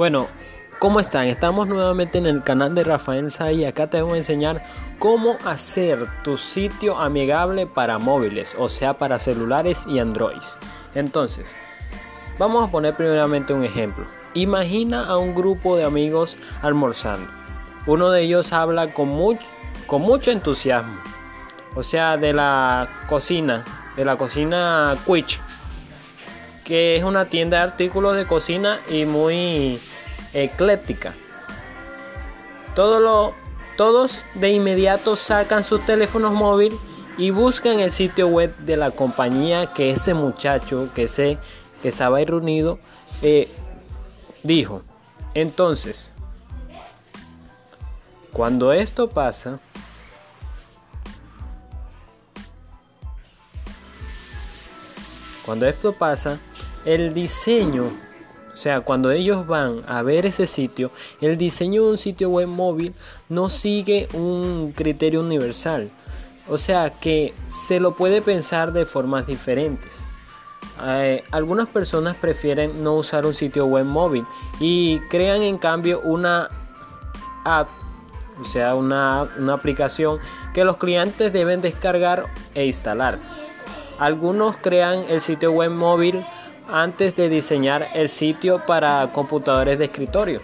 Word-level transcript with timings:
Bueno, 0.00 0.28
¿cómo 0.78 0.98
están? 0.98 1.26
Estamos 1.26 1.68
nuevamente 1.68 2.16
en 2.16 2.24
el 2.24 2.42
canal 2.42 2.74
de 2.74 2.84
Rafael 2.84 3.30
Sa 3.30 3.52
y 3.52 3.66
acá 3.66 3.90
te 3.90 4.00
voy 4.00 4.14
a 4.14 4.16
enseñar 4.16 4.64
cómo 4.98 5.36
hacer 5.44 6.08
tu 6.24 6.38
sitio 6.38 6.98
amigable 6.98 7.66
para 7.66 7.98
móviles, 7.98 8.56
o 8.58 8.70
sea, 8.70 8.96
para 8.96 9.18
celulares 9.18 9.86
y 9.86 9.98
Android. 9.98 10.40
Entonces, 10.94 11.54
vamos 12.38 12.66
a 12.66 12.70
poner 12.70 12.96
primeramente 12.96 13.52
un 13.52 13.62
ejemplo. 13.62 14.06
Imagina 14.32 15.04
a 15.04 15.18
un 15.18 15.34
grupo 15.34 15.76
de 15.76 15.84
amigos 15.84 16.38
almorzando. 16.62 17.30
Uno 17.84 18.08
de 18.08 18.22
ellos 18.22 18.54
habla 18.54 18.94
con 18.94 19.08
mucho, 19.08 19.46
con 19.86 20.00
mucho 20.00 20.30
entusiasmo, 20.30 20.98
o 21.74 21.82
sea, 21.82 22.16
de 22.16 22.32
la 22.32 22.88
cocina, 23.06 23.66
de 23.98 24.06
la 24.06 24.16
cocina 24.16 24.96
Quiche 25.04 25.40
que 26.70 26.94
es 26.94 27.02
una 27.02 27.24
tienda 27.24 27.56
de 27.56 27.64
artículos 27.64 28.14
de 28.14 28.26
cocina 28.26 28.78
y 28.88 29.04
muy 29.04 29.80
ecléctica. 30.32 31.14
todos 32.74 34.24
de 34.34 34.50
inmediato 34.50 35.16
sacan 35.16 35.64
sus 35.64 35.84
teléfonos 35.84 36.32
móviles 36.32 36.78
y 37.16 37.30
buscan 37.30 37.80
el 37.80 37.92
sitio 37.92 38.28
web 38.28 38.56
de 38.58 38.76
la 38.76 38.90
compañía 38.90 39.66
que 39.66 39.90
ese 39.90 40.14
muchacho, 40.14 40.88
que, 40.94 41.08
se, 41.08 41.38
que 41.82 41.88
estaba 41.88 42.18
reunido, 42.20 42.78
eh, 43.22 43.48
dijo. 44.42 44.82
Entonces, 45.34 46.12
cuando 48.32 48.72
esto 48.72 49.10
pasa, 49.10 49.60
cuando 55.44 55.66
esto 55.66 55.92
pasa, 55.92 56.38
el 56.84 57.12
diseño, 57.12 57.92
o 58.52 58.56
sea, 58.56 58.80
cuando 58.80 59.10
ellos 59.10 59.46
van 59.46 59.82
a 59.86 60.02
ver 60.02 60.26
ese 60.26 60.46
sitio, 60.46 60.90
el 61.20 61.38
diseño 61.38 61.84
de 61.84 61.90
un 61.92 61.98
sitio 61.98 62.28
web 62.30 62.48
móvil 62.48 62.92
no 63.28 63.48
sigue 63.48 64.08
un 64.12 64.72
criterio 64.76 65.20
universal. 65.20 65.90
O 66.48 66.58
sea 66.58 66.90
que 66.90 67.32
se 67.48 67.78
lo 67.78 67.94
puede 67.94 68.22
pensar 68.22 68.72
de 68.72 68.84
formas 68.84 69.26
diferentes. 69.26 70.04
Eh, 70.84 71.22
algunas 71.30 71.68
personas 71.68 72.16
prefieren 72.16 72.82
no 72.82 72.94
usar 72.94 73.24
un 73.24 73.34
sitio 73.34 73.66
web 73.66 73.84
móvil 73.84 74.26
y 74.58 74.98
crean 75.10 75.42
en 75.42 75.58
cambio 75.58 76.00
una 76.00 76.48
app, 77.44 77.68
o 78.40 78.44
sea, 78.44 78.74
una, 78.74 79.28
una 79.38 79.52
aplicación 79.52 80.18
que 80.54 80.64
los 80.64 80.76
clientes 80.78 81.32
deben 81.32 81.60
descargar 81.60 82.26
e 82.54 82.66
instalar. 82.66 83.18
Algunos 83.98 84.56
crean 84.56 85.04
el 85.08 85.20
sitio 85.20 85.52
web 85.52 85.70
móvil 85.70 86.24
antes 86.72 87.16
de 87.16 87.28
diseñar 87.28 87.88
el 87.94 88.08
sitio 88.08 88.64
para 88.66 89.10
computadores 89.12 89.78
de 89.78 89.86
escritorio. 89.86 90.40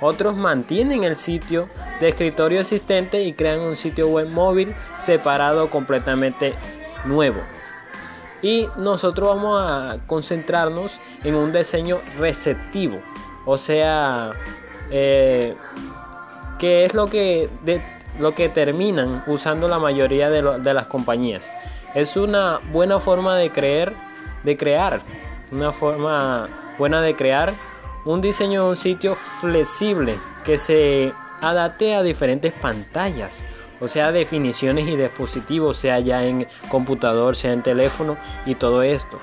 Otros 0.00 0.36
mantienen 0.36 1.04
el 1.04 1.14
sitio 1.14 1.68
de 2.00 2.08
escritorio 2.08 2.60
existente 2.60 3.22
y 3.22 3.32
crean 3.32 3.60
un 3.60 3.76
sitio 3.76 4.08
web 4.08 4.28
móvil 4.28 4.74
separado 4.96 5.70
completamente 5.70 6.54
nuevo. 7.04 7.40
Y 8.42 8.68
nosotros 8.76 9.28
vamos 9.28 9.62
a 9.62 9.98
concentrarnos 10.08 11.00
en 11.22 11.36
un 11.36 11.52
diseño 11.52 12.00
receptivo, 12.18 13.00
o 13.46 13.56
sea, 13.56 14.32
eh, 14.90 15.54
que 16.58 16.84
es 16.84 16.94
lo 16.94 17.06
que, 17.06 17.48
lo 18.18 18.34
que 18.34 18.48
terminan 18.48 19.22
usando 19.28 19.68
la 19.68 19.78
mayoría 19.78 20.28
de, 20.28 20.58
de 20.58 20.74
las 20.74 20.86
compañías. 20.86 21.52
Es 21.94 22.16
una 22.16 22.58
buena 22.72 22.98
forma 22.98 23.36
de 23.36 23.52
creer, 23.52 23.94
de 24.42 24.56
crear 24.56 25.00
una 25.50 25.72
forma 25.72 26.48
buena 26.78 27.02
de 27.02 27.14
crear 27.14 27.52
un 28.04 28.20
diseño 28.20 28.64
de 28.64 28.70
un 28.70 28.76
sitio 28.76 29.14
flexible 29.14 30.16
que 30.44 30.58
se 30.58 31.12
adapte 31.40 31.94
a 31.94 32.02
diferentes 32.02 32.52
pantallas, 32.52 33.44
o 33.80 33.88
sea, 33.88 34.12
definiciones 34.12 34.88
y 34.88 34.96
dispositivos, 34.96 35.76
sea 35.76 36.00
ya 36.00 36.24
en 36.24 36.46
computador, 36.68 37.36
sea 37.36 37.52
en 37.52 37.62
teléfono 37.62 38.16
y 38.46 38.54
todo 38.54 38.82
esto. 38.82 39.20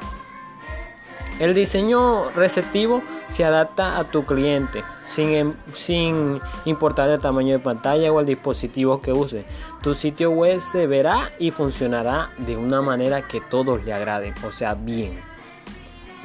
El 1.40 1.54
diseño 1.54 2.30
receptivo 2.32 3.02
se 3.30 3.46
adapta 3.46 3.98
a 3.98 4.04
tu 4.04 4.26
cliente 4.26 4.84
sin, 5.06 5.30
em, 5.30 5.54
sin, 5.74 6.42
importar 6.66 7.10
el 7.10 7.20
tamaño 7.20 7.54
de 7.54 7.60
pantalla 7.60 8.12
o 8.12 8.20
el 8.20 8.26
dispositivo 8.26 9.02
que 9.02 9.14
use. 9.14 9.46
Tu 9.82 9.94
sitio 9.94 10.32
web 10.32 10.60
se 10.60 10.86
verá 10.86 11.32
y 11.40 11.52
funcionará 11.52 12.32
de 12.40 12.58
una 12.58 12.82
manera 12.82 13.26
que 13.26 13.40
todos 13.40 13.86
le 13.86 13.94
agraden, 13.94 14.34
o 14.46 14.52
sea, 14.52 14.74
bien. 14.74 15.18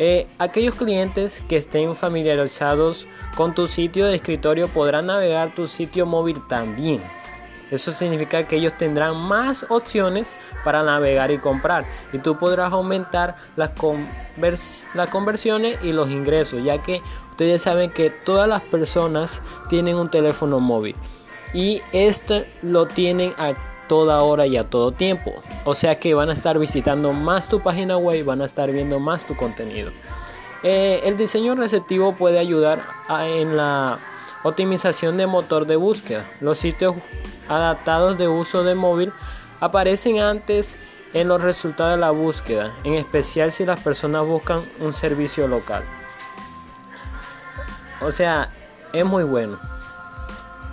Eh, 0.01 0.27
aquellos 0.39 0.75
clientes 0.75 1.45
que 1.49 1.57
estén 1.57 1.95
familiarizados 1.95 3.07
con 3.37 3.55
tu 3.55 3.69
sitio 3.69 4.07
de 4.07 4.17
escritorio 4.17 4.67
podrán 4.67 5.07
navegar 5.07 5.55
tu 5.55 5.69
sitio 5.69 6.07
móvil 6.07 6.45
también. 6.49 7.01
Eso 7.75 7.91
significa 7.91 8.47
que 8.47 8.57
ellos 8.57 8.77
tendrán 8.79 9.17
más 9.17 9.67
opciones 9.69 10.35
para 10.65 10.83
navegar 10.83 11.31
y 11.31 11.39
comprar. 11.39 11.85
Y 12.13 12.19
tú 12.19 12.39
podrás 12.39 12.73
aumentar 12.73 13.37
las, 13.57 13.73
las 14.95 15.09
conversiones 15.09 15.79
y 15.83 15.93
los 15.93 16.11
ingresos, 16.11 16.63
ya 16.65 16.79
que 16.79 17.03
ustedes 17.31 17.63
saben 17.63 17.91
que 17.91 18.11
todas 18.11 18.49
las 18.49 18.63
personas 18.63 19.43
tienen 19.69 19.97
un 19.97 20.11
teléfono 20.11 20.61
móvil. 20.61 20.97
Y 21.53 21.83
este 21.93 22.51
lo 22.63 22.87
tienen 22.87 23.33
a 23.39 23.55
toda 23.89 24.23
hora 24.23 24.47
y 24.47 24.57
a 24.57 24.65
todo 24.65 24.93
tiempo. 24.93 25.33
O 25.65 25.75
sea 25.75 25.99
que 25.99 26.15
van 26.15 26.31
a 26.31 26.33
estar 26.33 26.59
visitando 26.59 27.13
más 27.13 27.49
tu 27.49 27.61
página 27.61 27.97
web, 27.97 28.25
van 28.25 28.43
a 28.43 28.47
estar 28.47 28.71
viendo 28.71 28.99
más 28.99 29.27
tu 29.27 29.37
contenido. 29.37 29.91
Eh, 30.63 31.03
el 31.05 31.17
diseño 31.17 31.55
receptivo 31.55 32.17
puede 32.17 32.39
ayudar 32.39 32.83
en 33.09 33.57
la 33.57 33.99
optimización 34.45 35.17
de 35.17 35.27
motor 35.27 35.67
de 35.67 35.75
búsqueda. 35.75 36.31
Los 36.41 36.59
sitios 36.59 36.95
adaptados 37.49 38.17
de 38.17 38.29
uso 38.29 38.63
de 38.63 38.77
móvil 38.77 39.13
aparecen 39.59 40.21
antes 40.21 40.77
en 41.15 41.29
los 41.29 41.43
resultados 41.43 41.95
de 41.95 42.01
la 42.01 42.11
búsqueda, 42.11 42.73
en 42.85 42.95
especial 42.95 43.51
si 43.51 43.65
las 43.65 43.81
personas 43.81 44.25
buscan 44.27 44.65
un 44.81 44.93
servicio 44.93 45.49
local. 45.49 45.83
O 48.01 48.13
sea, 48.13 48.51
es 48.93 49.05
muy 49.05 49.25
bueno. 49.25 49.59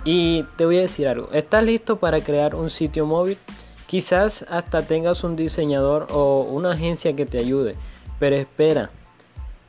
Y 0.04 0.42
te 0.56 0.66
voy 0.66 0.78
a 0.78 0.82
decir 0.82 1.08
algo, 1.08 1.30
¿estás 1.32 1.64
listo 1.64 1.96
para 1.96 2.20
crear 2.20 2.54
un 2.54 2.70
sitio 2.70 3.06
móvil? 3.06 3.38
Quizás 3.86 4.44
hasta 4.50 4.82
tengas 4.82 5.22
un 5.24 5.36
diseñador 5.36 6.08
o 6.10 6.42
una 6.42 6.72
agencia 6.72 7.14
que 7.14 7.24
te 7.24 7.38
ayude, 7.38 7.76
pero 8.18 8.36
espera, 8.36 8.90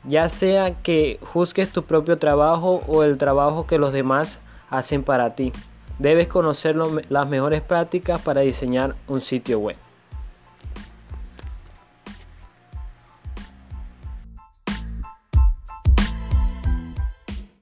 ya 0.06 0.28
sea 0.28 0.82
que 0.82 1.18
juzgues 1.22 1.70
tu 1.70 1.84
propio 1.84 2.18
trabajo 2.18 2.82
o 2.86 3.02
el 3.02 3.18
trabajo 3.18 3.66
que 3.66 3.78
los 3.78 3.92
demás 3.92 4.40
hacen 4.70 5.02
para 5.02 5.34
ti, 5.34 5.52
debes 5.98 6.28
conocer 6.28 6.76
las 6.76 7.28
mejores 7.28 7.60
prácticas 7.60 8.20
para 8.20 8.42
diseñar 8.42 8.94
un 9.08 9.20
sitio 9.20 9.58
web. 9.58 9.76